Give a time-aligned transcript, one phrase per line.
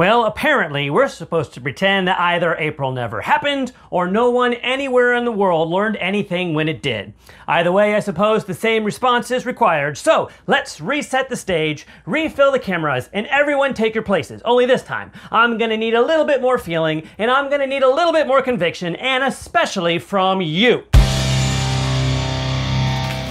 [0.00, 5.12] Well, apparently, we're supposed to pretend that either April never happened or no one anywhere
[5.12, 7.12] in the world learned anything when it did.
[7.46, 9.98] Either way, I suppose the same response is required.
[9.98, 14.40] So let's reset the stage, refill the cameras, and everyone take your places.
[14.42, 17.82] Only this time, I'm gonna need a little bit more feeling, and I'm gonna need
[17.82, 20.84] a little bit more conviction, and especially from you.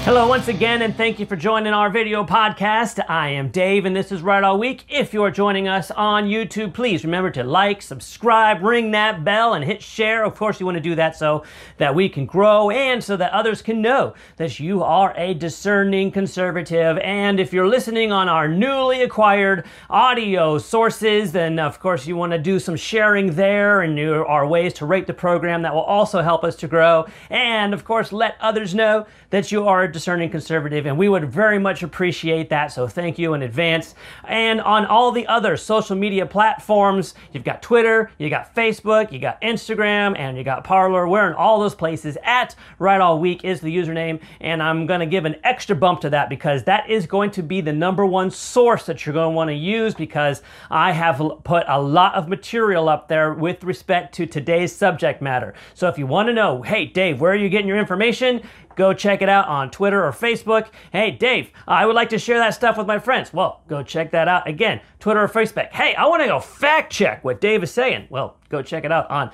[0.09, 2.99] Hello, once again, and thank you for joining our video podcast.
[3.07, 4.83] I am Dave, and this is Right All Week.
[4.89, 9.63] If you're joining us on YouTube, please remember to like, subscribe, ring that bell, and
[9.63, 10.23] hit share.
[10.23, 11.43] Of course, you want to do that so
[11.77, 16.09] that we can grow and so that others can know that you are a discerning
[16.11, 16.97] conservative.
[16.97, 22.31] And if you're listening on our newly acquired audio sources, then of course you want
[22.31, 25.81] to do some sharing there, and there are ways to rate the program that will
[25.81, 27.05] also help us to grow.
[27.29, 31.29] And of course, let others know that you are a discerning conservative, and we would
[31.29, 32.67] very much appreciate that.
[32.67, 33.95] So thank you in advance.
[34.23, 39.19] And on all the other social media platforms, you've got Twitter, you got Facebook, you
[39.19, 41.05] got Instagram, and you got Parler.
[41.05, 42.17] We're in all those places.
[42.23, 45.99] At Right All Week is the username, and I'm going to give an extra bump
[46.01, 49.33] to that because that is going to be the number one source that you're going
[49.33, 53.65] to want to use because I have put a lot of material up there with
[53.65, 55.55] respect to today's subject matter.
[55.73, 58.41] So if you want to know, hey, Dave, where are you getting your information?
[58.75, 60.67] Go check it out on Twitter or Facebook.
[60.91, 63.33] Hey, Dave, I would like to share that stuff with my friends.
[63.33, 65.69] Well, go check that out again, Twitter or Facebook.
[65.71, 68.07] Hey, I want to go fact check what Dave is saying.
[68.09, 69.31] Well, go check it out on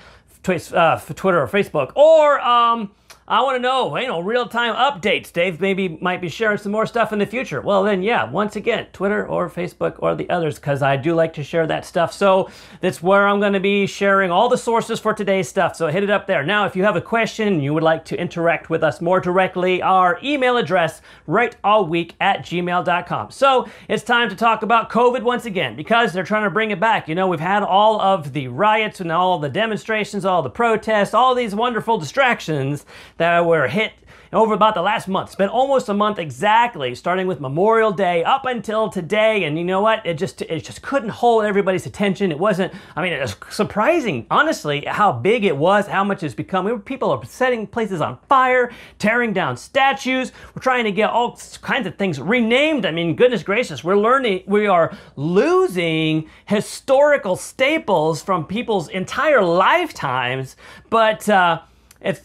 [0.48, 1.96] uh, Twitter or Facebook.
[1.96, 2.92] Or, um,
[3.28, 5.34] I want to know, you know, real time updates.
[5.34, 7.60] Dave maybe might be sharing some more stuff in the future.
[7.60, 11.34] Well, then, yeah, once again, Twitter or Facebook or the others, because I do like
[11.34, 12.14] to share that stuff.
[12.14, 15.76] So that's where I'm going to be sharing all the sources for today's stuff.
[15.76, 16.44] So hit it up there.
[16.44, 19.82] Now, if you have a question you would like to interact with us more directly,
[19.82, 23.32] our email address, rightallweek at gmail.com.
[23.32, 26.80] So it's time to talk about COVID once again, because they're trying to bring it
[26.80, 27.08] back.
[27.08, 31.16] You know, we've had all of the riots and all the demonstrations, all the protests,
[31.16, 32.86] all these wonderful distractions
[33.18, 33.94] that were hit
[34.36, 35.30] over about the last month.
[35.30, 39.46] It's been almost a month exactly, starting with Memorial Day up until today.
[39.46, 40.06] And you know what?
[40.06, 42.32] It just it just couldn't hold everybody's attention.
[42.32, 42.74] It wasn't.
[42.96, 46.82] I mean, it was surprising, honestly, how big it was, how much it's become.
[46.82, 50.32] People are setting places on fire, tearing down statues.
[50.54, 52.86] We're trying to get all kinds of things renamed.
[52.86, 54.44] I mean, goodness gracious, we're learning.
[54.48, 60.58] We are losing historical staples from people's entire lifetimes,
[60.90, 61.30] but.
[61.30, 61.62] Uh,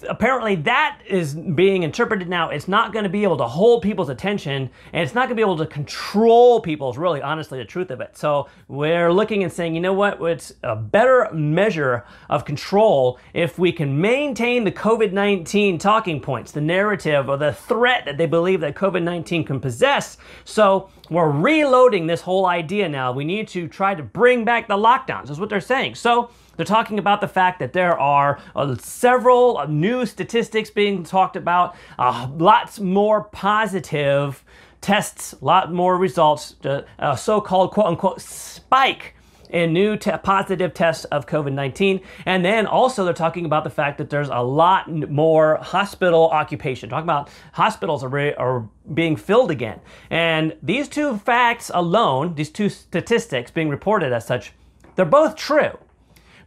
[0.09, 2.51] apparently that is being interpreted now.
[2.51, 5.35] It's not going to be able to hold people's attention, and it's not going to
[5.37, 8.17] be able to control people's really, honestly, the truth of it.
[8.17, 10.21] So we're looking and saying, you know what?
[10.21, 16.53] It's a better measure of control if we can maintain the COVID 19 talking points,
[16.53, 20.19] the narrative, or the threat that they believe that COVID 19 can possess.
[20.45, 23.13] So we're reloading this whole idea now.
[23.13, 25.95] We need to try to bring back the lockdowns, is what they're saying.
[25.95, 31.35] So they're talking about the fact that there are uh, several new statistics being talked
[31.35, 34.45] about, uh, lots more positive
[34.83, 39.15] tests, a lot more results, uh, a so called quote unquote spike
[39.49, 42.03] in new te- positive tests of COVID 19.
[42.27, 46.91] And then also, they're talking about the fact that there's a lot more hospital occupation.
[46.91, 49.81] Talking about hospitals are, re- are being filled again.
[50.11, 54.53] And these two facts alone, these two statistics being reported as such,
[54.95, 55.79] they're both true.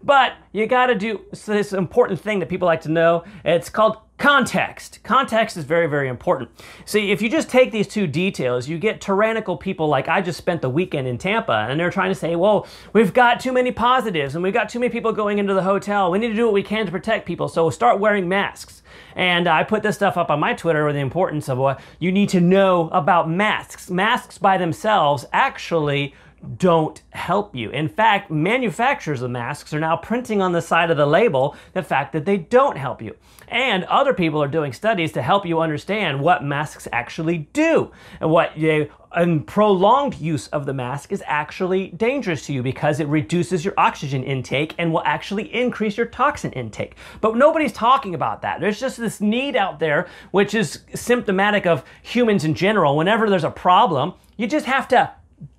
[0.03, 3.23] But you got to do this important thing that people like to know.
[3.45, 4.99] It's called context.
[5.03, 6.49] Context is very, very important.
[6.85, 10.37] See, if you just take these two details, you get tyrannical people like I just
[10.37, 13.71] spent the weekend in Tampa, and they're trying to say, well, we've got too many
[13.71, 16.11] positives, and we've got too many people going into the hotel.
[16.11, 18.83] We need to do what we can to protect people, so start wearing masks.
[19.15, 22.11] And I put this stuff up on my Twitter with the importance of what you
[22.11, 23.89] need to know about masks.
[23.89, 26.13] Masks by themselves actually
[26.57, 27.69] don't help you.
[27.71, 31.83] In fact, manufacturers of masks are now printing on the side of the label the
[31.83, 33.15] fact that they don't help you.
[33.47, 38.29] And other people are doing studies to help you understand what masks actually do and
[38.29, 43.07] what they and prolonged use of the mask is actually dangerous to you because it
[43.07, 46.95] reduces your oxygen intake and will actually increase your toxin intake.
[47.21, 48.59] But nobody's talking about that.
[48.59, 52.97] There's just this need out there, which is symptomatic of humans in general.
[52.97, 55.11] Whenever there's a problem, you just have to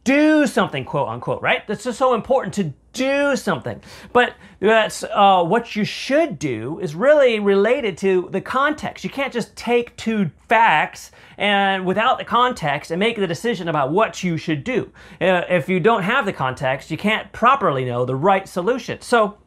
[0.04, 1.66] do something, quote unquote, right?
[1.66, 3.82] That's just so important to do something.
[4.12, 9.02] But that's uh, what you should do is really related to the context.
[9.02, 13.90] You can't just take two facts and without the context and make the decision about
[13.90, 14.92] what you should do.
[15.20, 19.00] Uh, if you don't have the context, you can't properly know the right solution.
[19.00, 19.38] So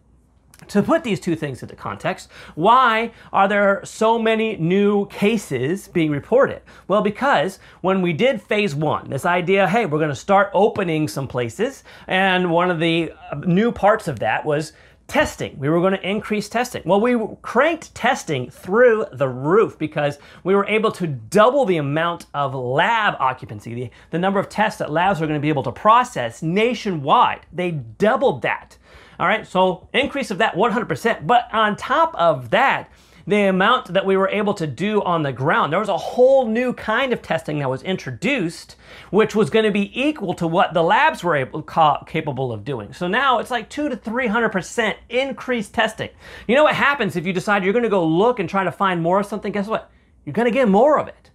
[0.67, 6.11] to put these two things into context, why are there so many new cases being
[6.11, 6.61] reported?
[6.87, 11.07] Well, because when we did phase one, this idea, hey, we're going to start opening
[11.07, 14.73] some places, and one of the uh, new parts of that was
[15.07, 15.57] testing.
[15.57, 16.81] We were going to increase testing.
[16.85, 22.25] Well, we cranked testing through the roof because we were able to double the amount
[22.33, 25.63] of lab occupancy, the, the number of tests that labs are going to be able
[25.63, 27.45] to process nationwide.
[27.53, 28.77] They doubled that.
[29.19, 31.25] All right, so increase of that 100%.
[31.25, 32.91] But on top of that,
[33.27, 35.73] the amount that we were able to do on the ground.
[35.73, 38.77] There was a whole new kind of testing that was introduced,
[39.09, 42.63] which was going to be equal to what the labs were able, ca- capable of
[42.63, 42.93] doing.
[42.93, 46.09] So now it's like two to three hundred percent increased testing.
[46.47, 48.71] You know what happens if you decide you're going to go look and try to
[48.71, 49.51] find more of something?
[49.51, 49.91] Guess what?
[50.23, 51.29] You're going to get more of it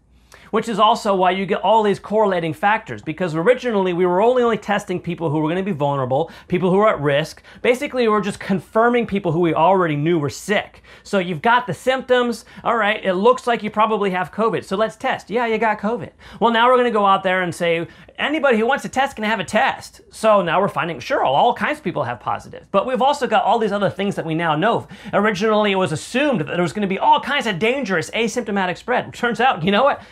[0.53, 4.43] which is also why you get all these correlating factors because originally we were only
[4.43, 7.43] only testing people who were going to be vulnerable, people who were at risk.
[7.63, 10.83] Basically, we were just confirming people who we already knew were sick.
[11.03, 12.45] So you've got the symptoms.
[12.63, 14.63] All right, it looks like you probably have COVID.
[14.65, 15.31] So let's test.
[15.31, 16.11] Yeah, you got COVID.
[16.39, 17.87] Well, now we're going to go out there and say
[18.19, 20.03] anybody who wants a test can have a test.
[20.11, 22.67] So now we're finding sure all kinds of people have positive.
[22.71, 24.87] But we've also got all these other things that we now know.
[25.15, 28.77] Originally, it was assumed that there was going to be all kinds of dangerous asymptomatic
[28.77, 29.15] spread.
[29.15, 30.03] Turns out, you know what?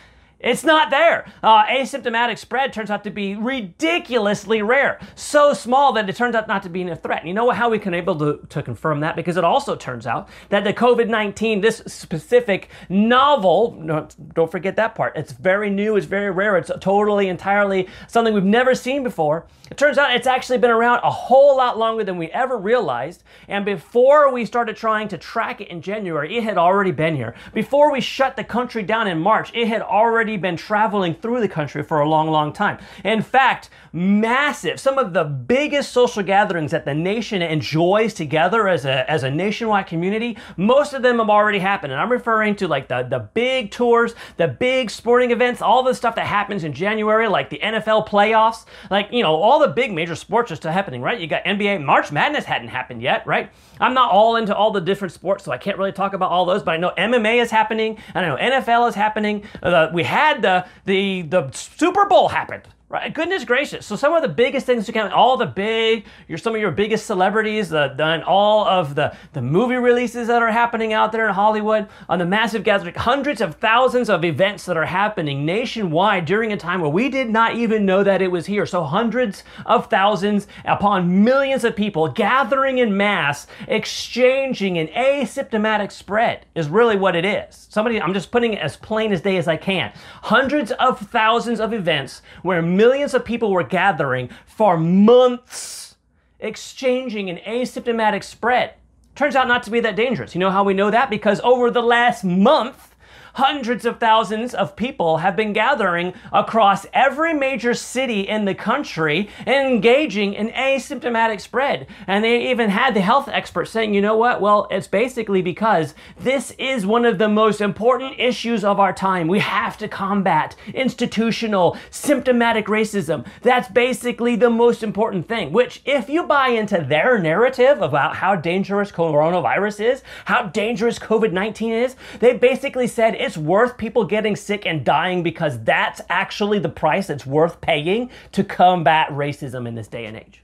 [0.41, 1.25] It's not there.
[1.43, 6.47] Uh, asymptomatic spread turns out to be ridiculously rare, so small that it turns out
[6.47, 7.19] not to be a threat.
[7.19, 9.15] And you know how we can able to, to confirm that?
[9.15, 14.95] Because it also turns out that the COVID-19, this specific novel, no, don't forget that
[14.95, 15.15] part.
[15.15, 15.95] It's very new.
[15.95, 16.57] It's very rare.
[16.57, 19.45] It's totally, entirely something we've never seen before.
[19.71, 23.23] It turns out it's actually been around a whole lot longer than we ever realized.
[23.47, 27.35] And before we started trying to track it in January, it had already been here.
[27.53, 31.47] Before we shut the country down in March, it had already been traveling through the
[31.47, 32.79] country for a long, long time.
[33.05, 38.83] In fact, massive, some of the biggest social gatherings that the nation enjoys together as
[38.83, 41.93] a, as a nationwide community, most of them have already happened.
[41.93, 45.95] And I'm referring to like the, the big tours, the big sporting events, all the
[45.95, 49.93] stuff that happens in January, like the NFL playoffs, like, you know, all the big
[49.93, 51.19] major sports are still happening, right?
[51.19, 53.49] You got NBA, March Madness hadn't happened yet, right?
[53.79, 56.45] I'm not all into all the different sports, so I can't really talk about all
[56.45, 59.43] those, but I know MMA is happening, I know NFL is happening.
[59.61, 63.13] Uh, we had the, the, the Super Bowl happened, Right?
[63.13, 63.85] Goodness gracious.
[63.85, 66.71] So some of the biggest things you can, all the big, your some of your
[66.71, 71.33] biggest celebrities, the, all of the, the movie releases that are happening out there in
[71.33, 76.51] Hollywood, on the massive gathering, hundreds of thousands of events that are happening nationwide during
[76.51, 78.65] a time where we did not even know that it was here.
[78.65, 86.45] So hundreds of thousands upon millions of people gathering in mass, exchanging an asymptomatic spread
[86.55, 87.67] is really what it is.
[87.69, 89.93] Somebody, I'm just putting it as plain as day as I can.
[90.23, 95.95] Hundreds of thousands of events where millions of people were gathering for months,
[96.39, 98.73] exchanging an asymptomatic spread.
[99.13, 100.33] Turns out not to be that dangerous.
[100.33, 101.11] You know how we know that?
[101.11, 102.90] Because over the last month,
[103.33, 109.29] hundreds of thousands of people have been gathering across every major city in the country
[109.45, 111.87] engaging in asymptomatic spread.
[112.07, 114.41] And they even had the health experts saying, you know what?
[114.41, 119.27] Well, it's basically because this is one of the most important issues of our time.
[119.27, 123.25] We have to combat institutional symptomatic racism.
[123.41, 128.35] That's basically the most important thing, which, if you buy into their narrative about how
[128.35, 134.35] dangerous coronavirus is, how dangerous COVID 19 is, they basically said it's worth people getting
[134.35, 139.75] sick and dying because that's actually the price it's worth paying to combat racism in
[139.75, 140.43] this day and age.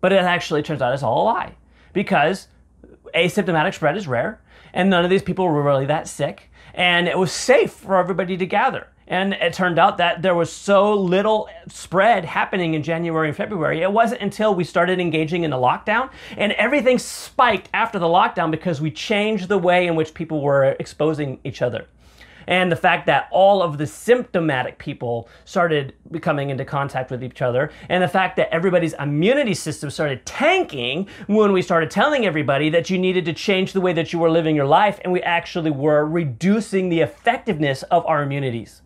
[0.00, 1.56] But it actually turns out it's all a lie
[1.92, 2.46] because
[3.14, 4.40] asymptomatic spread is rare
[4.72, 8.36] and none of these people were really that sick and it was safe for everybody
[8.36, 8.86] to gather.
[9.10, 13.82] And it turned out that there was so little spread happening in January and February.
[13.82, 18.52] It wasn't until we started engaging in the lockdown and everything spiked after the lockdown
[18.52, 21.86] because we changed the way in which people were exposing each other
[22.46, 27.42] and the fact that all of the symptomatic people started coming into contact with each
[27.42, 32.68] other, and the fact that everybody's immunity system started tanking when we started telling everybody
[32.68, 35.22] that you needed to change the way that you were living your life, and we
[35.22, 38.82] actually were reducing the effectiveness of our immunities.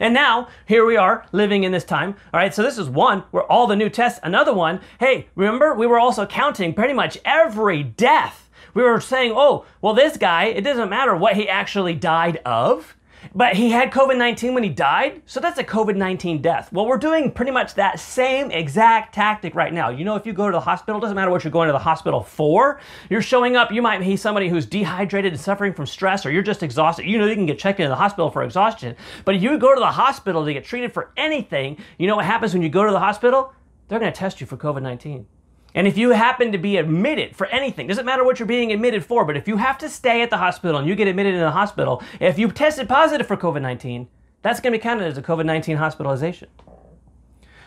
[0.00, 2.16] And now, here we are living in this time.
[2.32, 4.80] All right, so this is one where all the new tests, another one.
[5.00, 8.42] Hey, remember, we were also counting pretty much every death
[8.74, 12.96] we were saying, oh, well, this guy, it doesn't matter what he actually died of,
[13.34, 16.72] but he had COVID 19 when he died, so that's a COVID 19 death.
[16.72, 19.90] Well, we're doing pretty much that same exact tactic right now.
[19.90, 21.78] You know, if you go to the hospital, doesn't matter what you're going to the
[21.78, 26.26] hospital for, you're showing up, you might be somebody who's dehydrated and suffering from stress,
[26.26, 27.06] or you're just exhausted.
[27.06, 29.74] You know, you can get checked into the hospital for exhaustion, but if you go
[29.74, 32.84] to the hospital to get treated for anything, you know what happens when you go
[32.84, 33.52] to the hospital?
[33.88, 35.26] They're gonna test you for COVID 19.
[35.74, 39.04] And if you happen to be admitted for anything, doesn't matter what you're being admitted
[39.04, 41.40] for, but if you have to stay at the hospital and you get admitted in
[41.40, 44.08] the hospital, if you tested positive for COVID 19,
[44.42, 46.48] that's going to be counted as a COVID 19 hospitalization.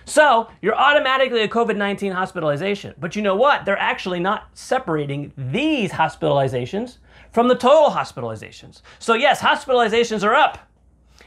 [0.06, 2.94] So you're automatically a COVID 19 hospitalization.
[3.00, 3.66] But you know what?
[3.66, 6.98] They're actually not separating these hospitalizations
[7.32, 8.82] from the total hospitalizations.
[9.00, 10.60] So, yes, hospitalizations are up,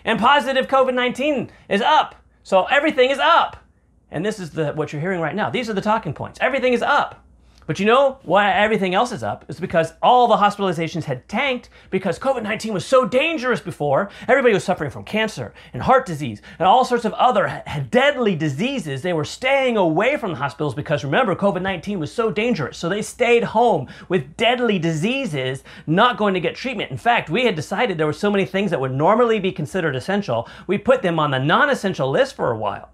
[0.05, 2.15] and positive COVID 19 is up.
[2.45, 3.63] So everything is up.
[4.11, 5.51] And this is the, what you're hearing right now.
[5.51, 6.39] These are the talking points.
[6.41, 7.25] Everything is up.
[7.69, 9.45] But you know why everything else is up?
[9.47, 14.09] It's because all the hospitalizations had tanked because COVID 19 was so dangerous before.
[14.27, 19.03] Everybody was suffering from cancer and heart disease and all sorts of other deadly diseases.
[19.03, 22.79] They were staying away from the hospitals because remember, COVID 19 was so dangerous.
[22.79, 26.91] So they stayed home with deadly diseases, not going to get treatment.
[26.91, 29.95] In fact, we had decided there were so many things that would normally be considered
[29.95, 32.89] essential, we put them on the non essential list for a while.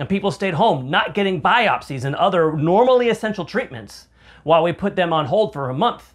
[0.00, 4.08] And people stayed home, not getting biopsies and other normally essential treatments
[4.44, 6.14] while we put them on hold for a month.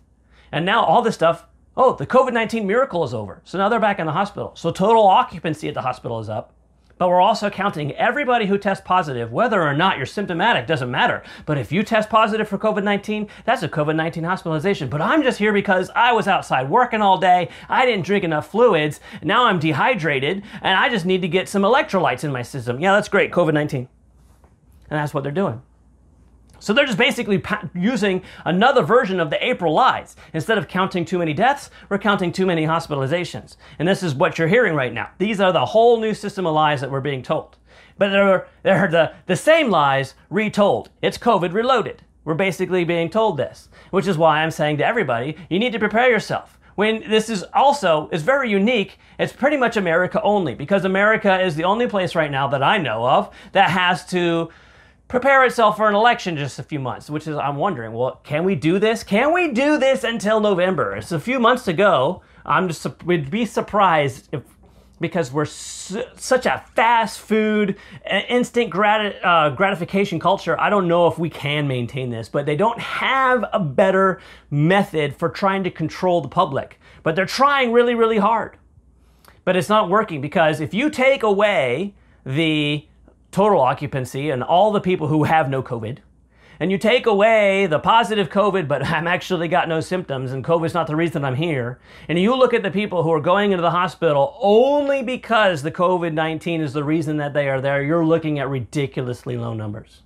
[0.51, 1.46] And now all this stuff,
[1.77, 3.44] oh, the COVID 19 miracle is over.
[3.46, 4.54] So now they're back in the hospital.
[4.56, 6.54] So total occupancy at the hospital is up.
[6.98, 11.24] But we're also counting everybody who tests positive, whether or not you're symptomatic, doesn't matter.
[11.46, 14.90] But if you test positive for COVID 19, that's a COVID 19 hospitalization.
[14.90, 18.50] But I'm just here because I was outside working all day, I didn't drink enough
[18.50, 22.80] fluids, now I'm dehydrated, and I just need to get some electrolytes in my system.
[22.80, 23.90] Yeah, that's great, COVID 19.
[24.90, 25.62] And that's what they're doing.
[26.59, 27.41] So they're just basically
[27.74, 30.15] using another version of the April lies.
[30.33, 33.57] Instead of counting too many deaths, we're counting too many hospitalizations.
[33.79, 35.09] And this is what you're hearing right now.
[35.17, 37.57] These are the whole new system of lies that we're being told.
[37.97, 40.89] But they're, they're the, the same lies retold.
[41.01, 42.01] It's COVID reloaded.
[42.24, 45.79] We're basically being told this, which is why I'm saying to everybody, you need to
[45.79, 50.85] prepare yourself when this is also is very unique it's pretty much america only because
[50.85, 54.50] america is the only place right now that i know of that has to
[55.15, 58.43] prepare itself for an election just a few months, which is, I'm wondering, well, can
[58.43, 59.01] we do this?
[59.01, 60.93] Can we do this until November?
[60.98, 62.22] It's a few months to go.
[62.45, 64.41] I'm just, we'd be surprised if,
[65.00, 67.77] because we're su- such a fast food,
[68.27, 70.60] instant grat- uh, gratification culture.
[70.60, 74.19] I don't know if we can maintain this, but they don't have a better
[74.51, 76.77] method for trying to control the public.
[77.03, 78.57] But they're trying really, really hard.
[79.45, 81.93] But it's not working because if you take away
[82.25, 82.86] the
[83.36, 85.98] total occupancy and all the people who have no COVID,
[86.58, 90.74] and you take away the positive COVID, but I'm actually got no symptoms and COVID's
[90.74, 91.77] not the reason I'm here,
[92.08, 95.72] and you look at the people who are going into the hospital only because the
[95.72, 100.01] COVID 19 is the reason that they are there, you're looking at ridiculously low numbers.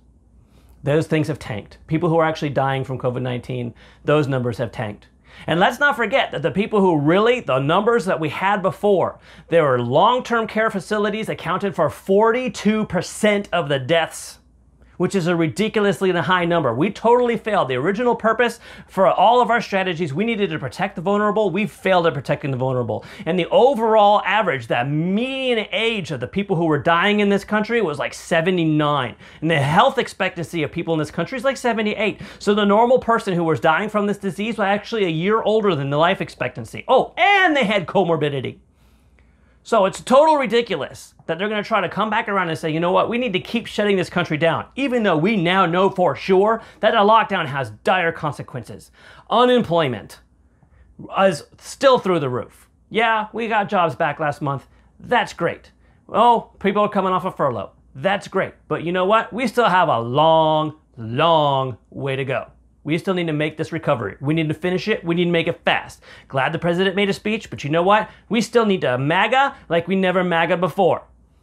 [0.82, 1.78] Those things have tanked.
[1.86, 3.72] People who are actually dying from COVID 19,
[4.04, 5.06] those numbers have tanked.
[5.46, 9.18] And let's not forget that the people who really, the numbers that we had before,
[9.48, 14.39] there were long term care facilities accounted for 42% of the deaths
[15.00, 16.74] which is a ridiculously high number.
[16.74, 17.68] We totally failed.
[17.68, 21.48] The original purpose for all of our strategies, we needed to protect the vulnerable.
[21.48, 23.06] We failed at protecting the vulnerable.
[23.24, 27.44] And the overall average, that median age of the people who were dying in this
[27.44, 29.16] country was like 79.
[29.40, 32.20] And the health expectancy of people in this country is like 78.
[32.38, 35.74] So the normal person who was dying from this disease was actually a year older
[35.74, 36.84] than the life expectancy.
[36.88, 38.58] Oh, and they had comorbidity.
[39.70, 42.72] So it's total ridiculous that they're going to try to come back around and say,
[42.72, 45.64] you know what, we need to keep shutting this country down, even though we now
[45.64, 48.90] know for sure that a lockdown has dire consequences.
[49.30, 50.18] Unemployment
[51.20, 52.68] is still through the roof.
[52.88, 54.66] Yeah, we got jobs back last month.
[54.98, 55.70] That's great.
[56.08, 57.70] Oh, people are coming off a furlough.
[57.94, 58.54] That's great.
[58.66, 59.32] But you know what?
[59.32, 62.50] We still have a long, long way to go.
[62.82, 64.16] We still need to make this recovery.
[64.20, 65.04] We need to finish it.
[65.04, 66.02] We need to make it fast.
[66.28, 68.10] Glad the president made a speech, but you know what?
[68.28, 71.02] We still need to MAGA like we never MAGA before.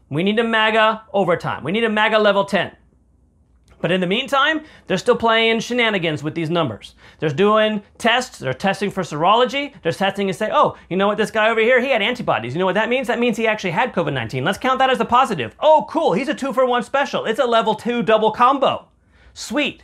[0.10, 1.64] We need to MAGA overtime.
[1.64, 2.76] We need a MAGA level 10.
[3.80, 6.96] But in the meantime, they're still playing shenanigans with these numbers.
[7.20, 11.18] They're doing tests, they're testing for serology, they're testing and say, oh, you know what,
[11.18, 12.54] this guy over here, he had antibodies.
[12.54, 13.08] You know what that means?
[13.08, 14.44] That means he actually had COVID 19.
[14.44, 15.56] Let's count that as a positive.
[15.60, 17.26] Oh, cool, he's a two for one special.
[17.26, 18.88] It's a level two double combo.
[19.34, 19.84] Sweet.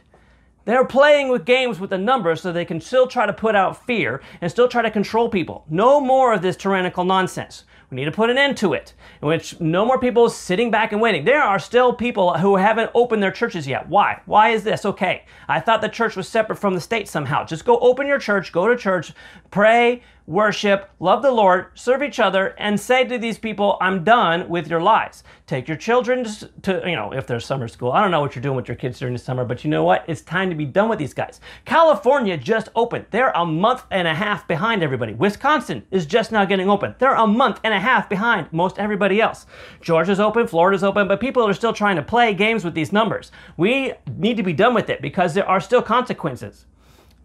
[0.66, 3.86] They're playing with games with the numbers so they can still try to put out
[3.86, 5.66] fear and still try to control people.
[5.70, 7.66] No more of this tyrannical nonsense.
[7.90, 8.94] We need to put an end to it.
[9.22, 11.26] In which no more people sitting back and waiting.
[11.26, 13.90] There are still people who haven't opened their churches yet.
[13.90, 14.22] Why?
[14.26, 14.86] Why is this?
[14.86, 15.26] Okay.
[15.50, 17.46] I thought the church was separate from the state somehow.
[17.46, 19.12] Just go open your church, go to church,
[19.52, 24.48] pray, worship, love the Lord, serve each other, and say to these people, I'm done
[24.48, 25.24] with your lies.
[25.48, 26.26] Take your children
[26.62, 27.92] to, you know, if there's summer school.
[27.92, 29.84] I don't know what you're doing with your kids during the summer, but you know
[29.84, 30.06] what?
[30.08, 31.42] It's time to be done with these guys.
[31.66, 33.06] California just opened.
[33.12, 35.14] They're a month and a half behind everybody.
[35.14, 36.96] Wisconsin is just now getting open.
[37.00, 39.46] They're a month and a half behind most everybody else.
[39.82, 43.32] Georgia's open, Florida's open, but people are still trying to play games with these numbers.
[43.58, 46.66] We need to be done with it because there are still consequences.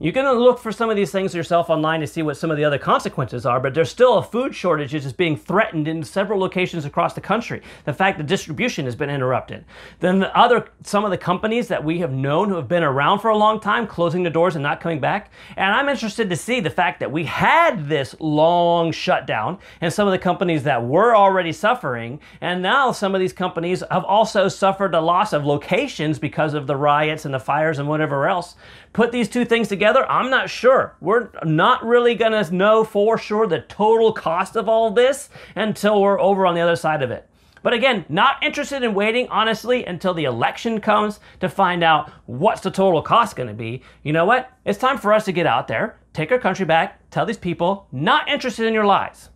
[0.00, 2.56] You can look for some of these things yourself online to see what some of
[2.56, 6.04] the other consequences are, but there's still a food shortage that is being threatened in
[6.04, 7.62] several locations across the country.
[7.84, 9.64] The fact that distribution has been interrupted.
[9.98, 13.18] Then the other some of the companies that we have known who have been around
[13.18, 15.32] for a long time closing the doors and not coming back.
[15.56, 20.06] And I'm interested to see the fact that we had this long shutdown and some
[20.06, 24.46] of the companies that were already suffering, and now some of these companies have also
[24.46, 28.54] suffered a loss of locations because of the riots and the fires and whatever else.
[28.92, 30.11] Put these two things together together?
[30.11, 30.97] I'm not sure.
[31.00, 36.02] We're not really going to know for sure the total cost of all this until
[36.02, 37.28] we're over on the other side of it.
[37.62, 42.61] But again, not interested in waiting, honestly, until the election comes to find out what's
[42.61, 43.83] the total cost going to be.
[44.02, 44.50] You know what?
[44.64, 47.88] It's time for us to get out there, take our country back, tell these people,
[47.90, 49.30] not interested in your lies.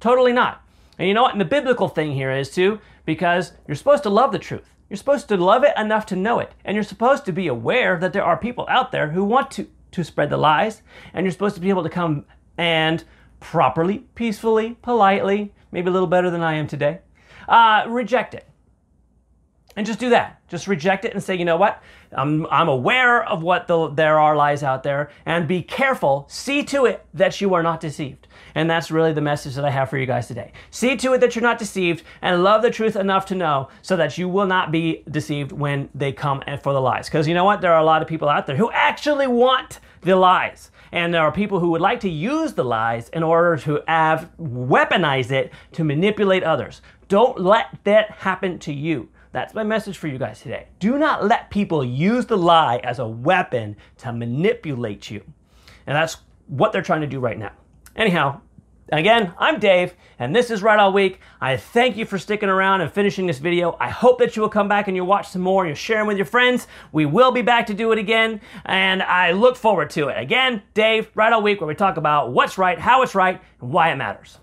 [0.00, 0.62] Totally not.
[0.98, 1.32] And you know what?
[1.32, 4.74] And the biblical thing here is too, because you're supposed to love the truth.
[4.88, 6.52] You're supposed to love it enough to know it.
[6.64, 9.68] And you're supposed to be aware that there are people out there who want to
[9.92, 12.24] to spread the lies, and you're supposed to be able to come
[12.56, 13.04] and
[13.40, 17.00] properly, peacefully, politely, maybe a little better than I am today,
[17.48, 18.46] uh, reject it.
[19.78, 20.40] And just do that.
[20.48, 21.80] Just reject it and say, you know what?
[22.10, 26.26] I'm, I'm aware of what the, there are lies out there, and be careful.
[26.28, 28.26] See to it that you are not deceived.
[28.56, 30.50] And that's really the message that I have for you guys today.
[30.72, 33.94] See to it that you're not deceived and love the truth enough to know so
[33.94, 37.06] that you will not be deceived when they come for the lies.
[37.06, 37.60] Because you know what?
[37.60, 40.72] There are a lot of people out there who actually want the lies.
[40.90, 44.28] And there are people who would like to use the lies in order to have
[44.40, 46.82] weaponize it to manipulate others.
[47.06, 49.08] Don't let that happen to you.
[49.32, 50.68] That's my message for you guys today.
[50.78, 55.22] Do not let people use the lie as a weapon to manipulate you.
[55.86, 57.52] And that's what they're trying to do right now.
[57.94, 58.40] Anyhow,
[58.90, 61.20] Again, I'm Dave, and this is Right All Week.
[61.42, 63.76] I thank you for sticking around and finishing this video.
[63.78, 65.98] I hope that you will come back and you'll watch some more and you'll share
[65.98, 66.66] them with your friends.
[66.90, 70.18] We will be back to do it again, and I look forward to it.
[70.18, 73.70] Again, Dave, Right All Week, where we talk about what's right, how it's right, and
[73.70, 74.38] why it matters.